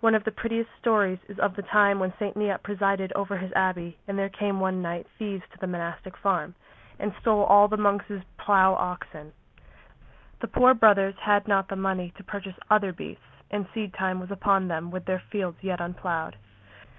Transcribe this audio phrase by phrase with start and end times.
[0.00, 2.36] One of the prettiest stories is of the time when St.
[2.36, 6.54] Neot presided over his abbey and there came one night thieves to the monastic farm
[6.98, 9.32] and stole all the monks' plough oxen.
[10.40, 14.30] The poor brothers had not the money to purchase other beasts, and seed time was
[14.30, 16.36] upon them with their fields yet unploughed.